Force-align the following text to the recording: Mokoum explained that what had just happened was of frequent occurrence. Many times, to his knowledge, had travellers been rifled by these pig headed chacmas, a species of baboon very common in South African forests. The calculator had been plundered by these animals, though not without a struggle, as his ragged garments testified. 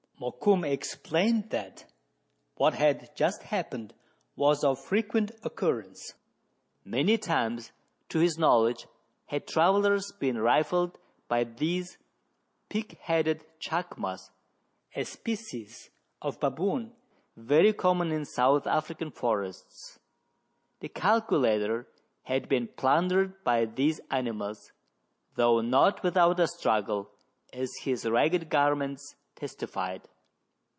Mokoum 0.21 0.63
explained 0.63 1.49
that 1.49 1.85
what 2.53 2.75
had 2.75 3.09
just 3.15 3.41
happened 3.41 3.91
was 4.35 4.63
of 4.63 4.77
frequent 4.77 5.31
occurrence. 5.41 6.13
Many 6.85 7.17
times, 7.17 7.71
to 8.09 8.19
his 8.19 8.37
knowledge, 8.37 8.85
had 9.25 9.47
travellers 9.47 10.11
been 10.11 10.37
rifled 10.37 10.99
by 11.27 11.43
these 11.43 11.97
pig 12.69 12.99
headed 12.99 13.43
chacmas, 13.59 14.29
a 14.95 15.05
species 15.05 15.89
of 16.21 16.39
baboon 16.39 16.93
very 17.35 17.73
common 17.73 18.11
in 18.11 18.25
South 18.25 18.67
African 18.67 19.09
forests. 19.09 19.97
The 20.81 20.89
calculator 20.89 21.87
had 22.25 22.47
been 22.47 22.67
plundered 22.67 23.43
by 23.43 23.65
these 23.65 23.99
animals, 24.11 24.71
though 25.33 25.61
not 25.61 26.03
without 26.03 26.39
a 26.39 26.47
struggle, 26.47 27.09
as 27.53 27.75
his 27.81 28.07
ragged 28.07 28.51
garments 28.51 29.15
testified. 29.35 30.03